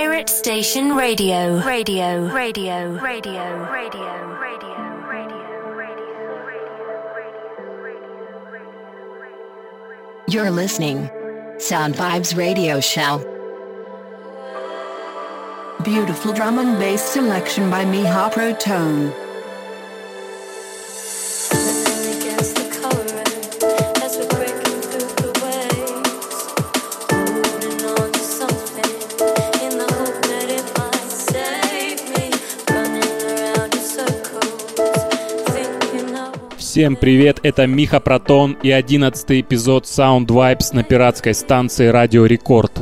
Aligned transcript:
Pirate 0.00 0.30
Station 0.30 0.96
Radio. 0.96 1.60
Radio. 1.62 2.26
Radio. 2.32 2.98
Radio. 3.02 3.68
Radio. 3.68 3.68
Radio 3.70 4.38
Radio 4.40 4.80
You're 10.26 10.50
listening. 10.50 11.10
Sound 11.58 11.96
Vibes 11.96 12.34
Radio 12.34 12.80
Show. 12.80 13.18
Beautiful 15.84 16.32
drum 16.32 16.58
and 16.58 16.78
bass 16.78 17.02
selection 17.02 17.68
by 17.68 17.84
Miha 17.84 18.32
Protone. 18.32 19.29
Всем 36.80 36.96
привет, 36.96 37.40
это 37.42 37.66
Миха 37.66 38.00
Протон 38.00 38.56
и 38.62 38.70
одиннадцатый 38.70 39.42
эпизод 39.42 39.84
Sound 39.84 40.28
Vibes 40.28 40.68
на 40.72 40.82
пиратской 40.82 41.34
станции 41.34 41.88
Радио 41.88 42.24
Рекорд. 42.24 42.72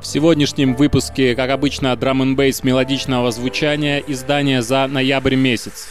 В 0.00 0.10
сегодняшнем 0.10 0.74
выпуске, 0.74 1.36
как 1.36 1.50
обычно, 1.50 1.94
драм 1.96 2.22
н 2.22 2.34
бейс 2.34 2.64
мелодичного 2.64 3.30
звучания, 3.30 4.02
издание 4.06 4.62
за 4.62 4.86
ноябрь 4.86 5.34
месяц. 5.34 5.88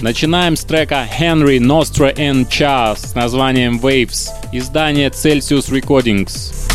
Начинаем 0.00 0.56
с 0.56 0.64
трека 0.64 1.08
Henry 1.18 1.58
Nostra 1.58 2.14
and 2.16 2.46
Chas 2.48 2.98
с 2.98 3.14
названием 3.14 3.78
Waves, 3.78 4.28
издание 4.52 5.08
Celsius 5.08 5.70
Recordings. 5.70 6.65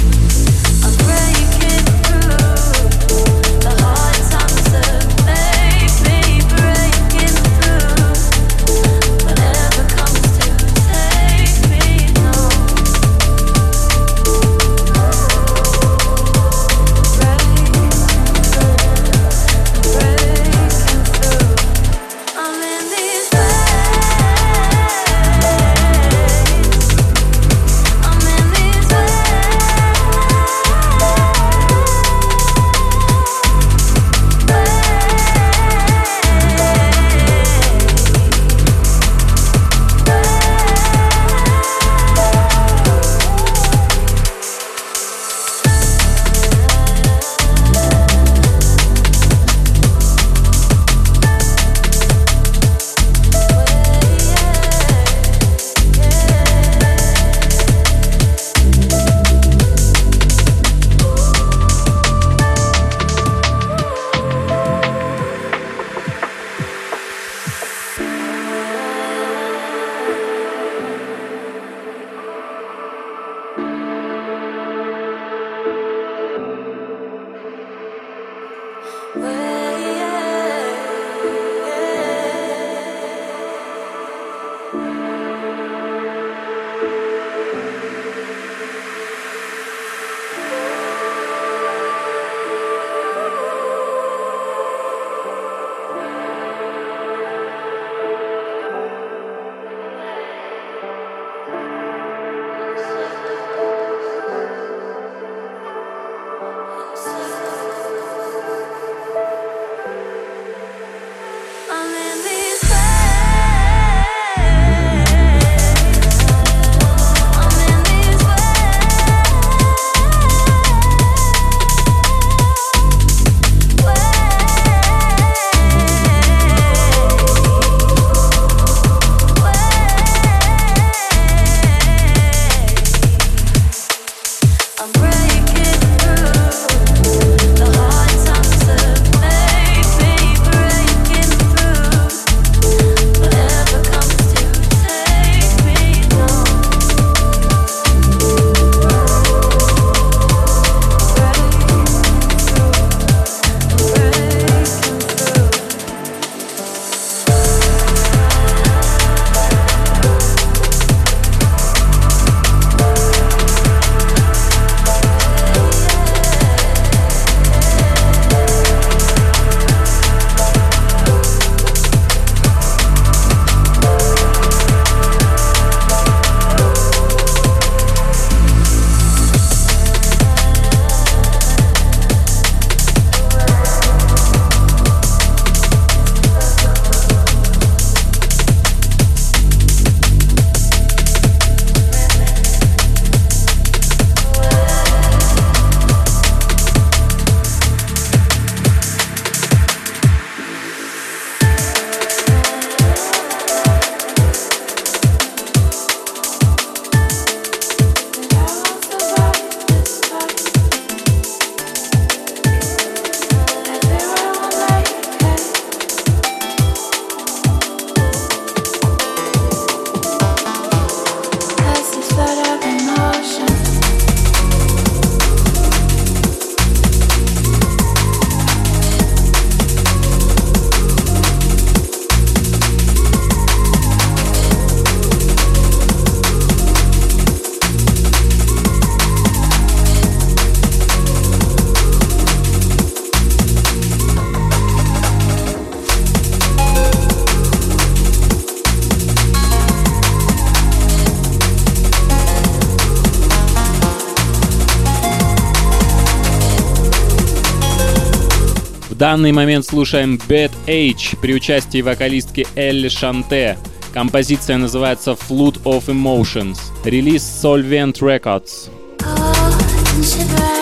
Данный 259.01 259.31
момент 259.31 259.65
слушаем 259.65 260.21
Bad 260.29 260.51
Age 260.67 261.17
при 261.19 261.33
участии 261.33 261.81
вокалистки 261.81 262.45
Элли 262.55 262.87
Шанте. 262.87 263.57
Композиция 263.95 264.57
называется 264.57 265.13
Flute 265.13 265.59
of 265.63 265.85
Emotions. 265.87 266.59
Релиз 266.85 267.23
Solvent 267.23 267.95
Records. 267.99 268.69
данный 268.99 270.60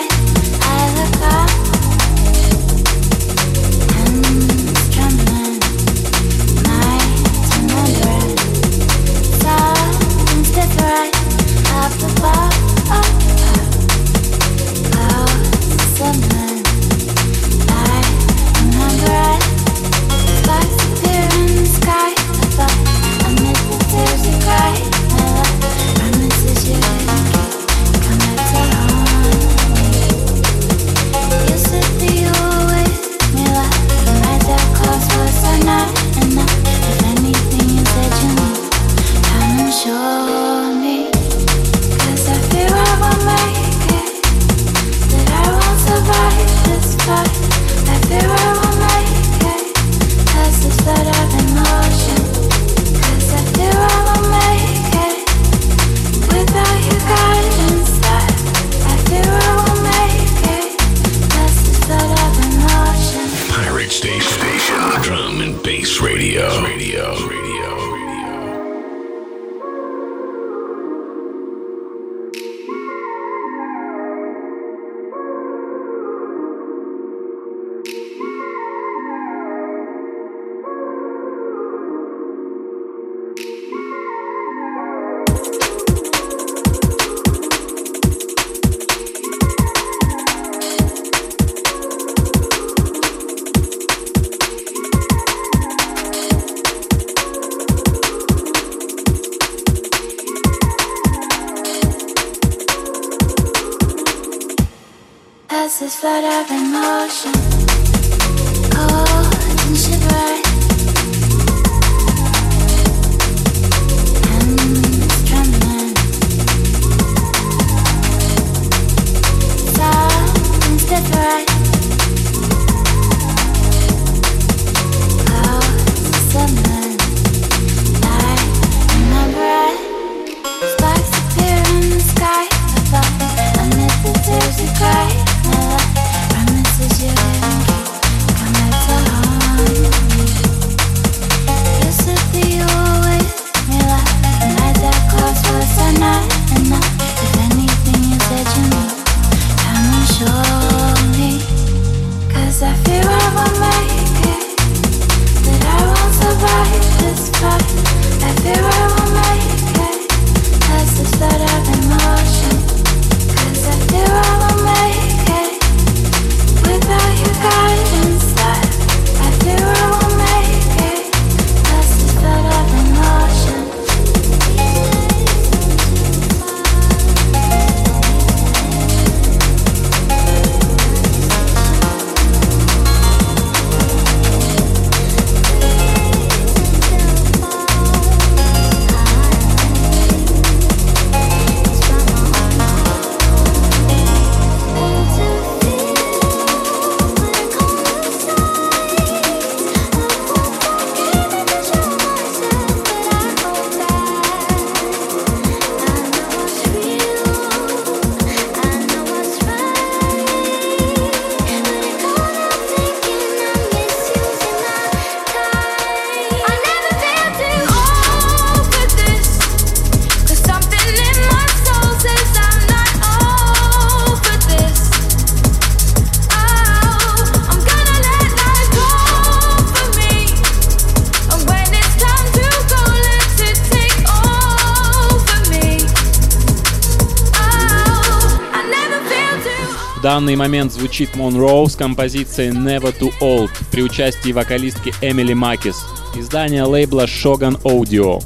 момент 240.40 240.72
звучит 240.72 241.18
Монроу 241.18 241.68
с 241.68 241.76
композицией 241.76 242.52
Never 242.52 242.98
Too 242.98 243.12
Old 243.22 243.50
при 243.72 243.84
участии 243.84 244.32
вокалистки 244.32 244.94
Эмили 245.02 245.34
Макис. 245.34 245.84
Издание 246.16 246.64
лейбла 246.64 247.04
Shogun 247.04 247.62
Audio. 247.64 248.24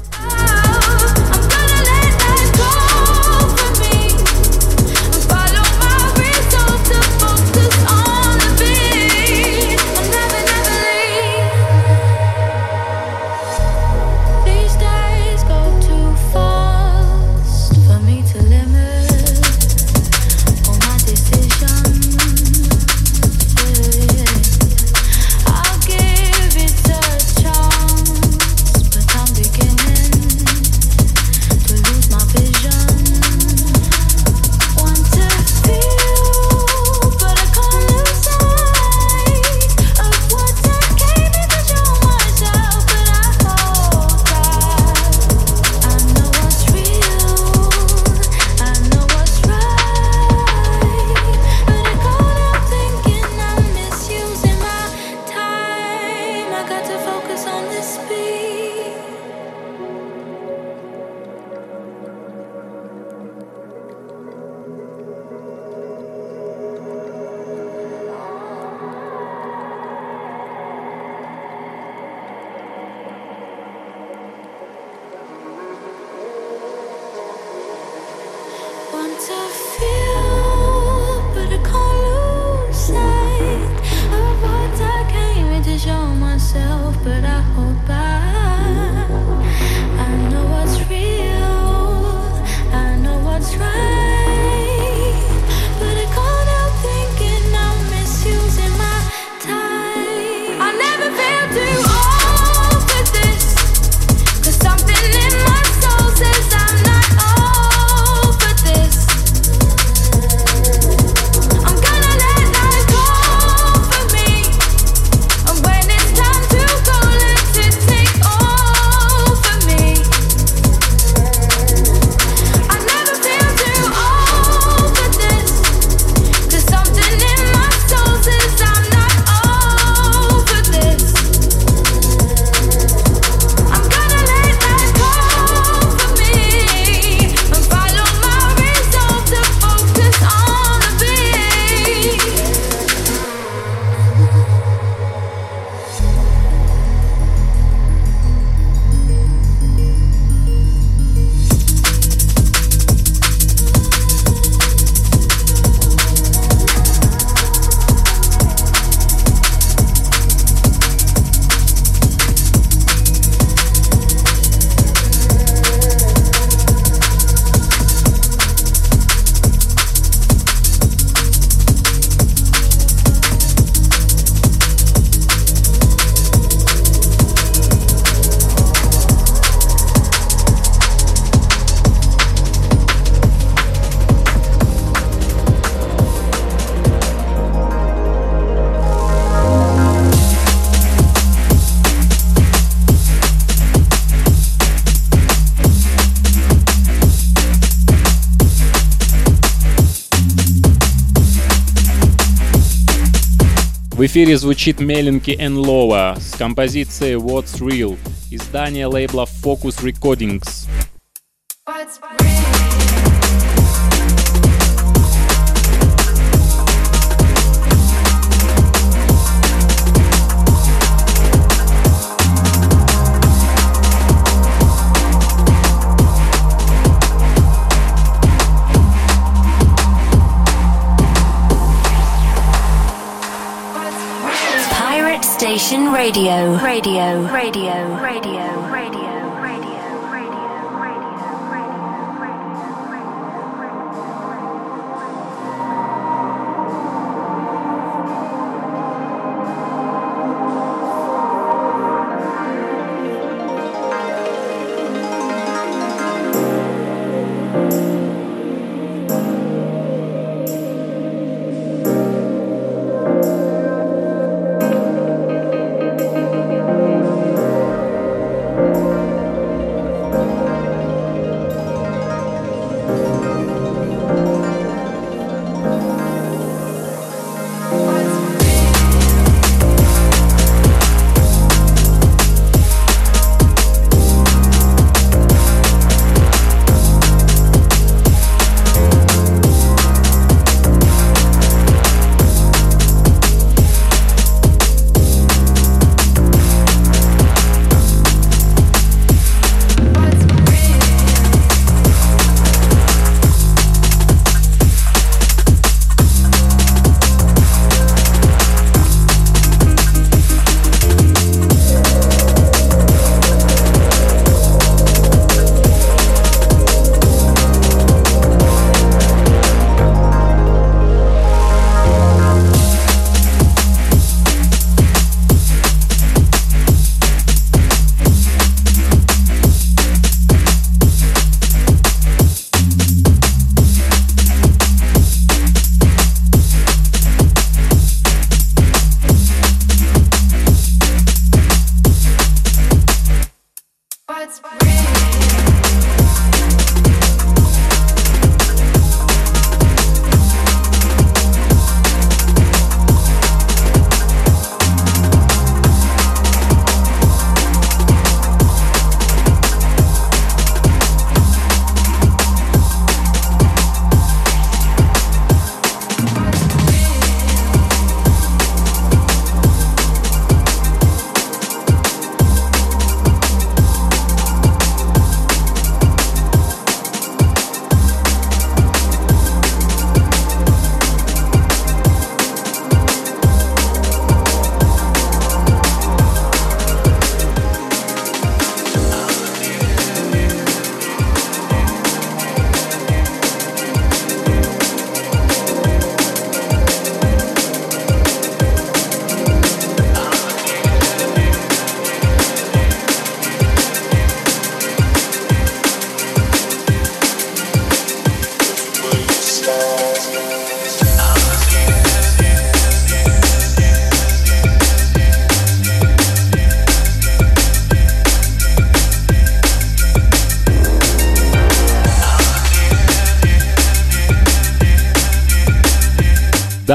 Эфире 204.14 204.38
звучит 204.38 204.78
Меленки 204.78 205.32
Lowa 205.56 206.16
с 206.20 206.36
композицией 206.36 207.16
What's 207.16 207.58
Real, 207.58 207.98
издание 208.30 208.86
лейбла 208.86 209.26
Focus 209.42 209.82
Recordings. 209.82 210.53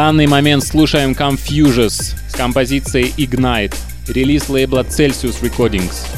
Данный 0.10 0.26
момент 0.26 0.64
слушаем 0.64 1.12
Confusions 1.12 2.16
с 2.28 2.34
композицией 2.36 3.14
Ignite, 3.16 3.76
релиз 4.08 4.50
лейбла 4.50 4.80
Celsius 4.80 5.40
Recordings. 5.40 6.09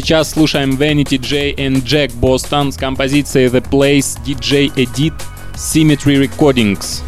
Сейчас 0.00 0.30
слушаем 0.30 0.72
Vanity 0.72 1.18
J 1.18 1.54
and 1.54 1.82
Jack 1.82 2.12
Boston 2.20 2.72
с 2.72 2.76
композицией 2.76 3.48
The 3.48 3.62
Place 3.68 4.18
DJ 4.24 4.72
Edit 4.74 5.14
Symmetry 5.54 6.28
Recordings. 6.28 6.99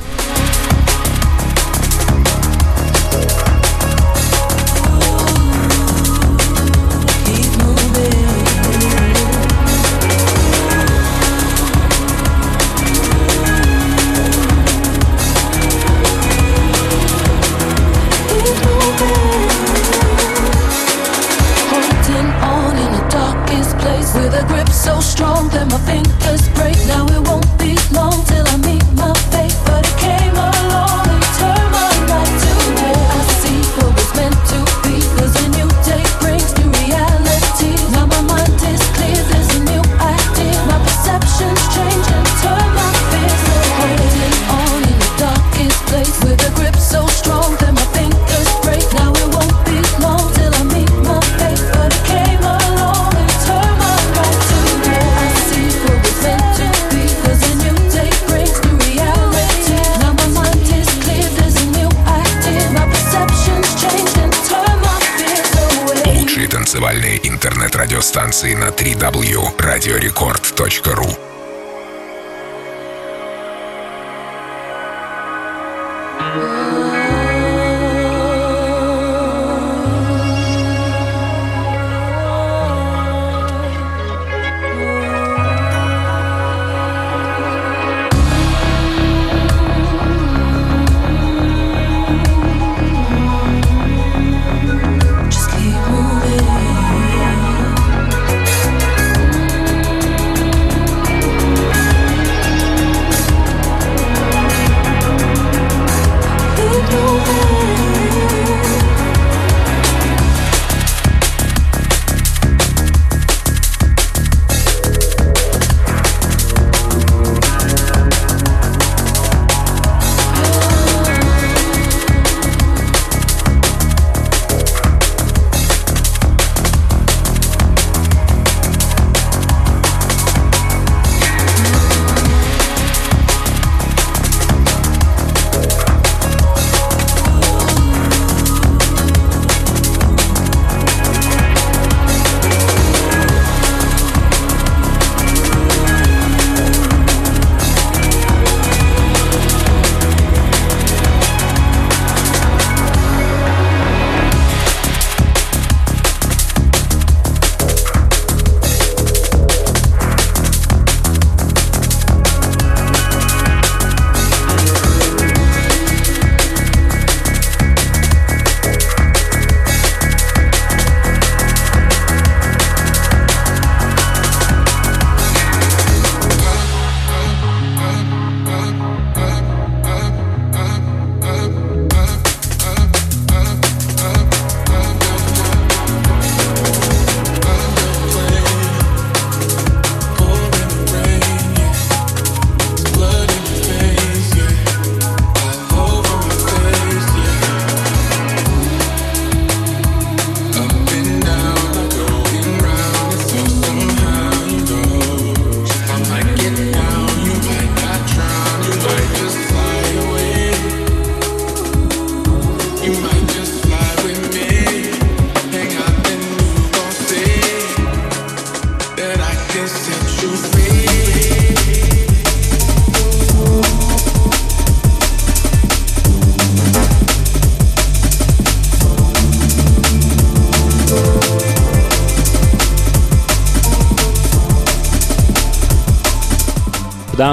Радиостанции 69.58 71.23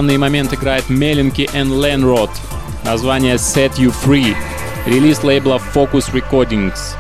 данный 0.01 0.17
момент 0.17 0.55
играет 0.55 0.89
Меленки 0.89 1.43
and 1.53 1.69
Lenrod. 1.69 2.31
Название 2.87 3.35
Set 3.35 3.75
You 3.77 3.93
Free. 3.93 4.35
Релиз 4.87 5.23
лейбла 5.23 5.61
Focus 5.75 6.11
Recordings. 6.11 7.00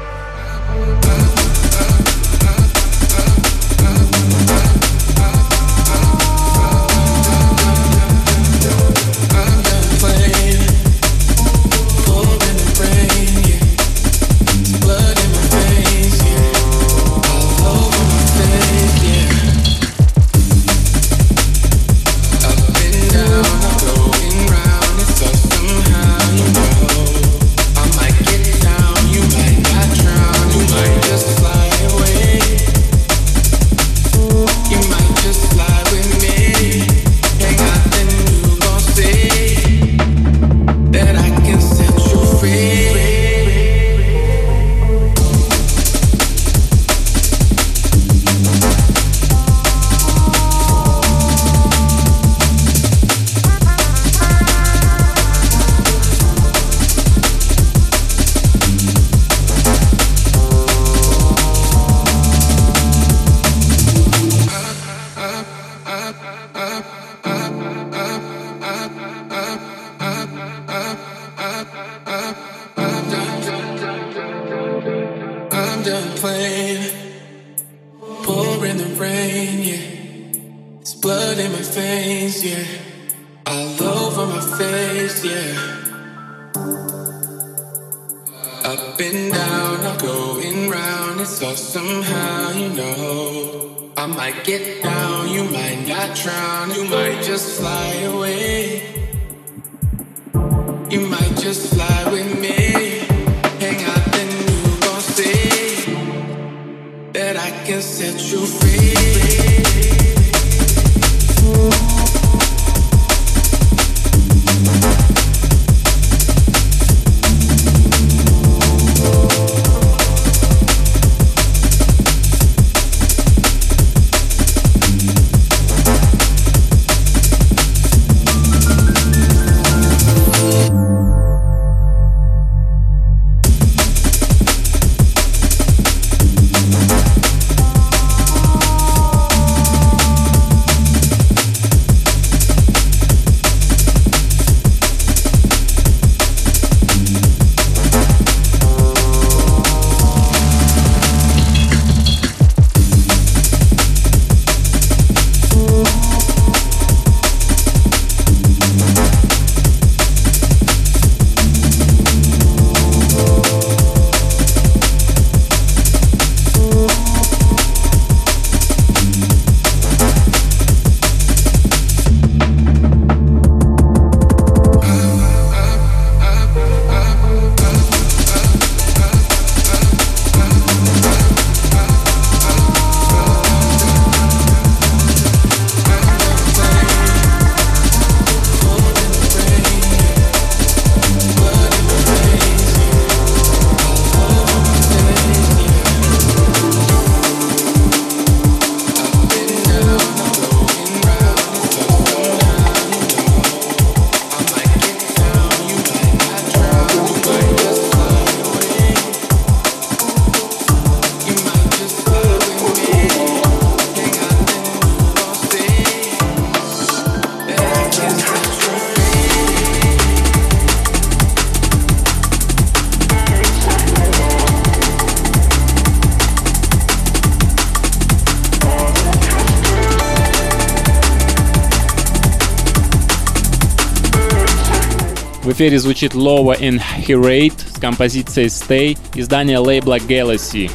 Эфире 235.61 235.79
звучит 235.79 236.15
Lower 236.15 236.59
in 236.59 236.81
Herate 237.07 237.61
с 237.77 237.79
композицией 237.79 238.47
Stay, 238.47 238.99
издание 239.15 239.59
лейбла 239.59 239.99
Galaxy. 239.99 240.71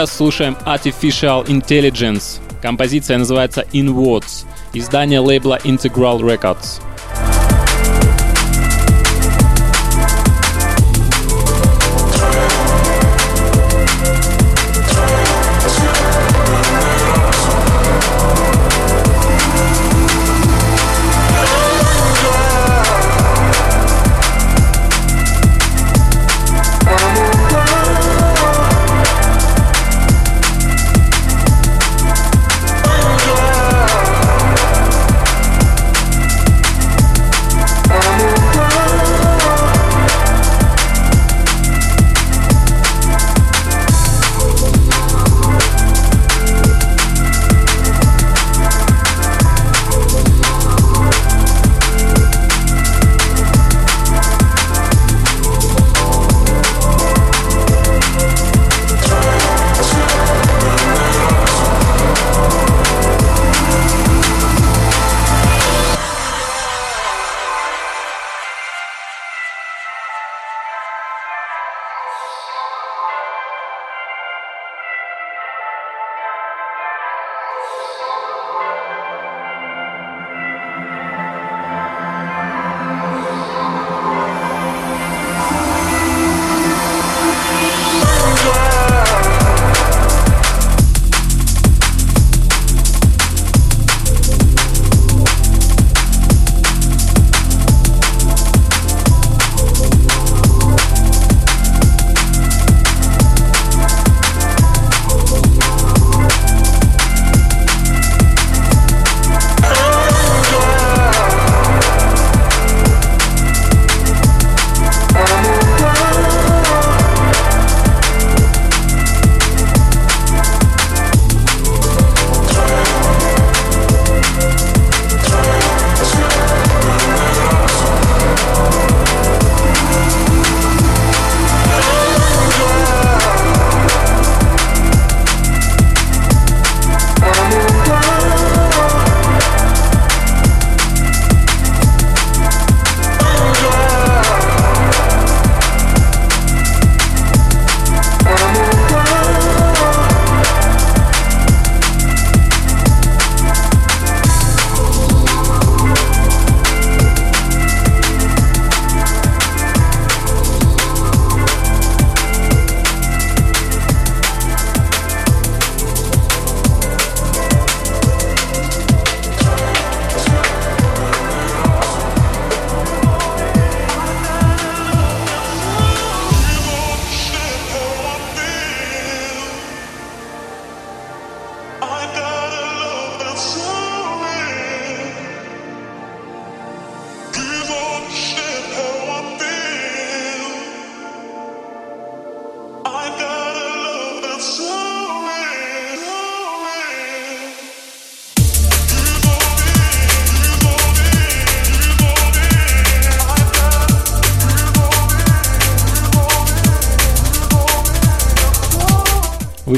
Сейчас 0.00 0.16
слушаем 0.16 0.56
Artificial 0.64 1.44
Intelligence. 1.44 2.40
Композиция 2.62 3.18
называется 3.18 3.66
In 3.74 3.88
Words. 3.88 4.46
Издание 4.72 5.20
лейбла 5.20 5.58
Integral 5.64 6.20
Records. 6.20 6.80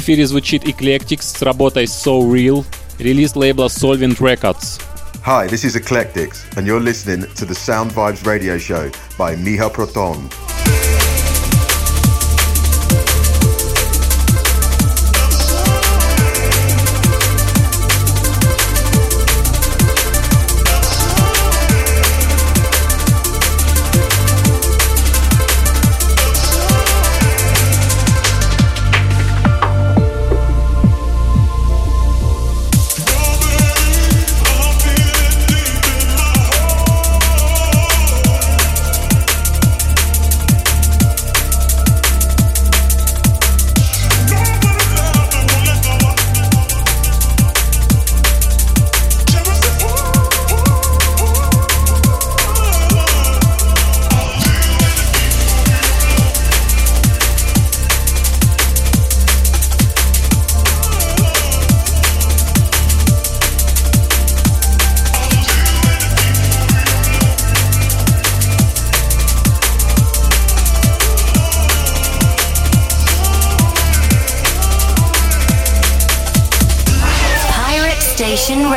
эфире 0.02 0.28
звучит 0.28 0.64
Eclectics 0.64 1.38
с 1.38 1.42
работой 1.42 1.86
So 1.86 2.22
Real, 2.22 2.66
релиз 3.00 3.36
лейбла 3.36 3.68
Solvent 3.68 4.18
Records. 4.18 4.80
Hi, 5.26 5.48
this 5.48 5.64
is 5.66 5.76
Eclectics, 5.76 6.46
and 6.56 6.66
you're 6.66 6.80
listening 6.80 7.26
to 7.36 7.46
the 7.46 7.54
Sound 7.54 7.92
Vibes 7.92 8.26
radio 8.26 8.58
show 8.58 8.90
by 9.18 9.36
Miha 9.36 9.72
Proton. 9.72 10.30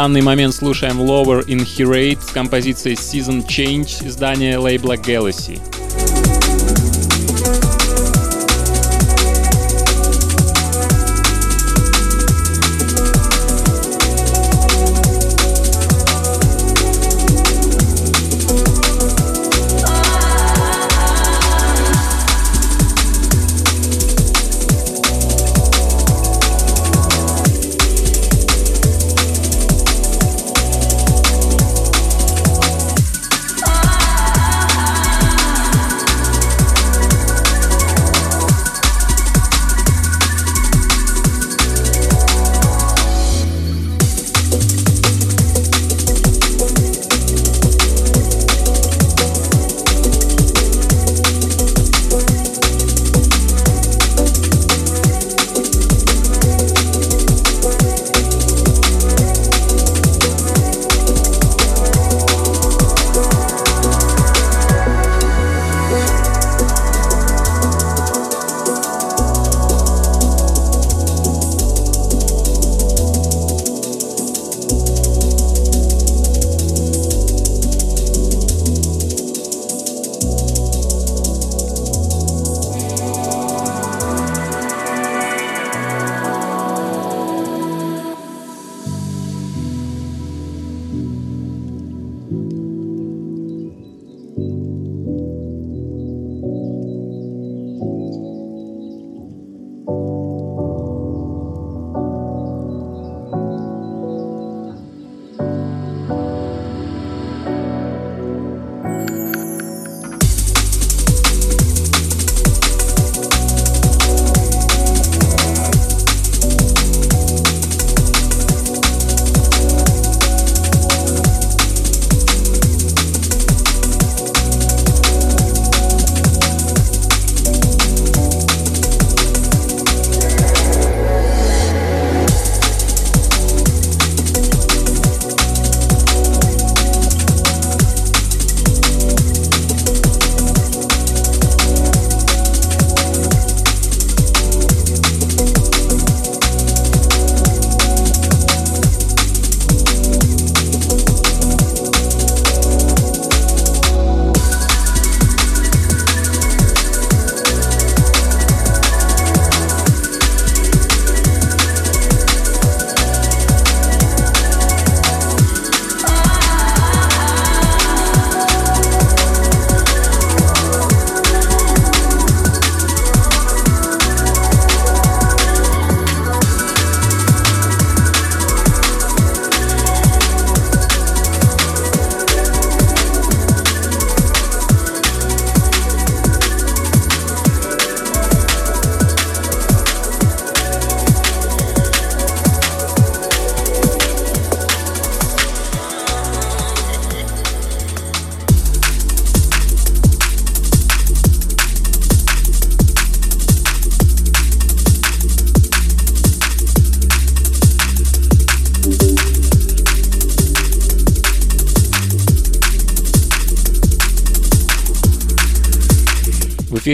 Данный 0.00 0.22
момент 0.22 0.54
слушаем 0.54 0.98
Lower 1.02 1.44
Inherate 1.44 2.22
с 2.22 2.32
композицией 2.32 2.96
Season 2.96 3.46
Change 3.46 4.06
издания 4.06 4.56
лейбла 4.56 4.94
Galaxy. 4.94 5.60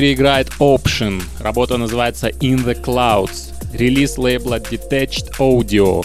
Эфире 0.06 0.12
играет 0.12 0.48
Option. 0.60 1.22
Работа 1.40 1.76
называется 1.76 2.28
In 2.28 2.64
the 2.64 2.80
Clouds. 2.80 3.52
Релиз 3.72 4.18
лейбла 4.18 4.58
Detached 4.60 5.36
Audio. 5.38 6.04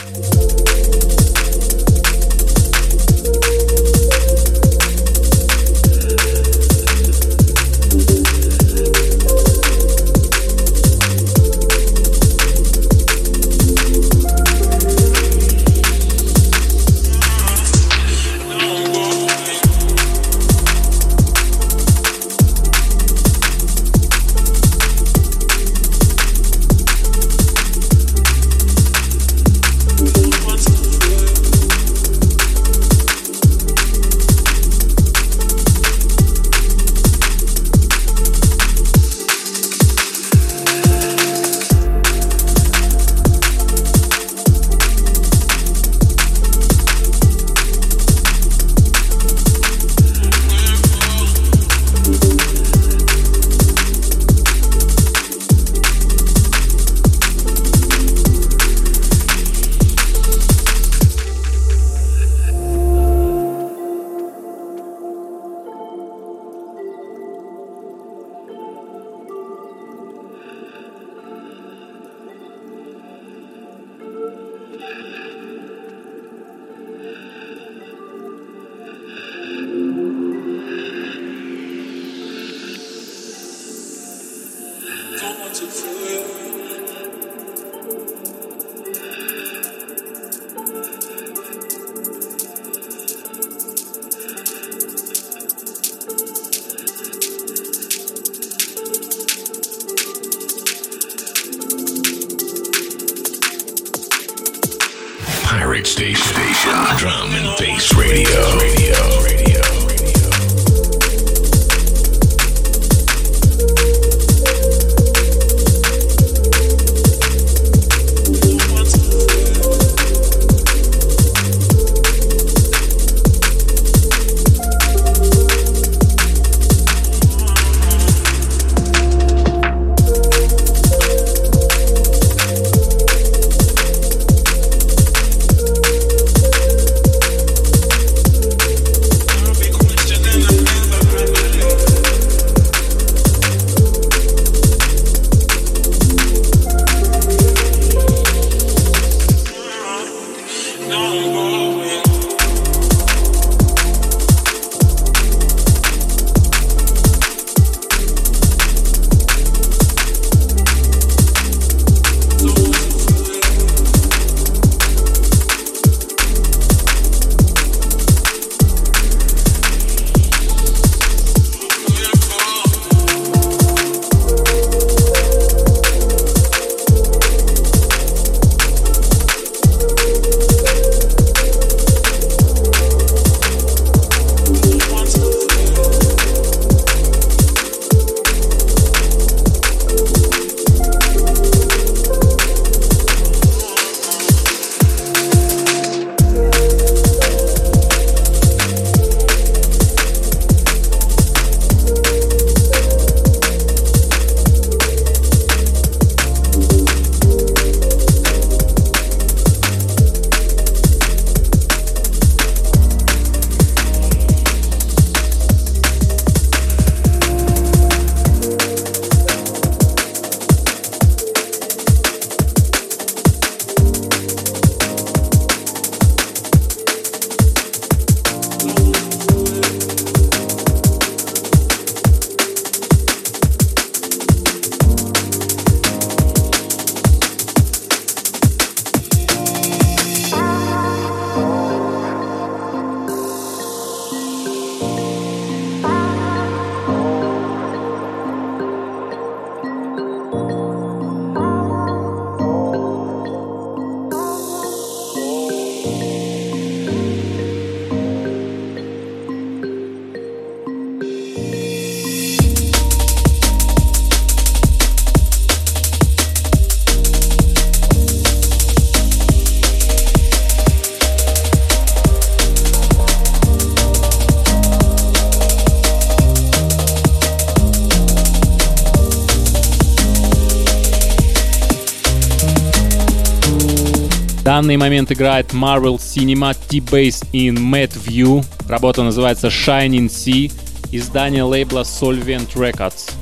Данный 284.43 284.77
момент 284.77 285.11
играет 285.11 285.53
Marvel 285.53 285.97
Cinema 285.97 286.55
T-Base 286.67 287.27
in 287.33 287.55
Mad 287.57 287.91
View. 288.05 288.43
Работа 288.67 289.03
называется 289.03 289.47
Shining 289.47 290.07
Sea. 290.07 290.51
Издание 290.91 291.43
лейбла 291.43 291.81
Solvent 291.81 292.53
Records. 292.55 293.20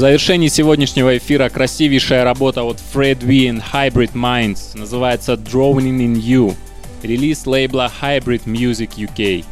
Завершении 0.00 0.48
сегодняшнего 0.48 1.18
эфира 1.18 1.50
красивейшая 1.50 2.24
работа 2.24 2.64
от 2.64 2.78
Fred 2.78 3.18
V 3.22 3.50
and 3.50 3.62
Hybrid 3.72 4.12
Minds 4.14 4.76
называется 4.78 5.34
Drawing 5.34 5.98
in 5.98 6.14
You. 6.14 6.56
Релиз 7.02 7.46
лейбла 7.46 7.92
Hybrid 8.00 8.44
Music 8.46 8.92
UK. 8.96 9.44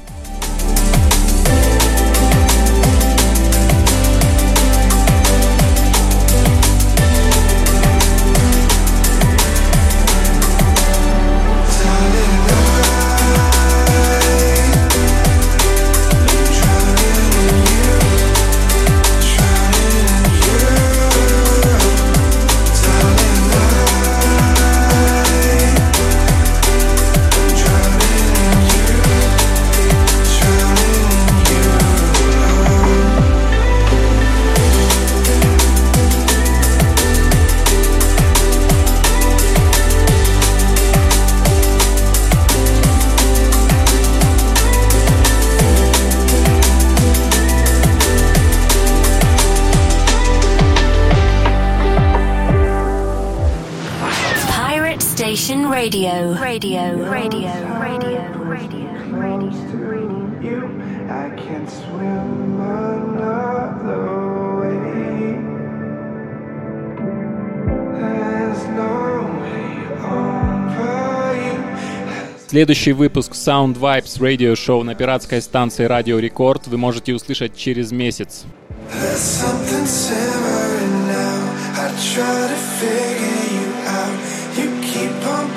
Следующий 72.49 72.93
выпуск 72.93 73.33
Sound 73.33 73.79
Vibes 73.79 74.19
Radio 74.21 74.55
Show 74.55 74.83
на 74.83 74.95
пиратской 74.95 75.43
станции 75.43 75.87
Radio 75.87 76.19
Record 76.19 76.63
вы 76.71 76.79
можете 76.79 77.13
услышать 77.13 77.55
через 77.55 77.93
месяц. 77.93 78.45
There's 78.91 79.19
something 79.19 79.85
simmering 79.85 81.07
now. 81.07 81.43
I 81.77 81.91
try 82.15 82.49
to 82.49 82.57
figure 82.81 83.53
you 83.53 83.69
out. 83.87 84.19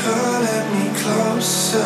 pulling 0.04 0.68
me 0.76 0.86
closer. 1.02 1.80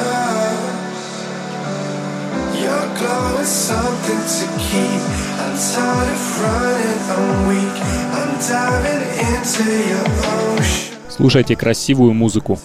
Your 2.57 2.85
glow 2.97 3.41
is 3.41 3.47
something 3.47 4.21
to 4.37 4.45
keep. 4.57 5.01
I'm 5.37 5.55
tired 5.73 6.09
of 6.15 6.41
running, 6.41 6.99
I'm 7.13 7.47
weak. 7.49 7.77
I'm 8.17 8.33
diving 8.49 9.03
into 9.29 9.65
your 9.91 10.07
ocean. 10.33 10.95
Слушайте 11.09 11.55
красивую 11.55 12.13
музыку. 12.13 12.59